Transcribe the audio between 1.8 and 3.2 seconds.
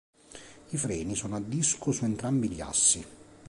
su entrambi gli assi.